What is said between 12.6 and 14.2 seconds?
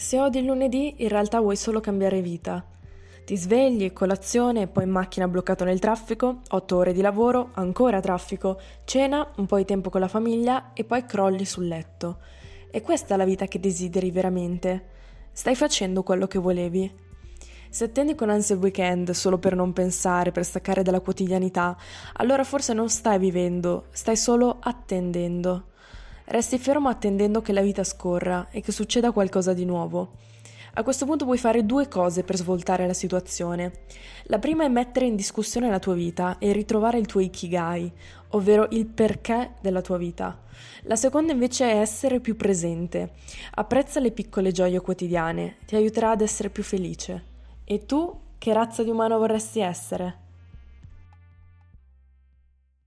E questa è la vita che desideri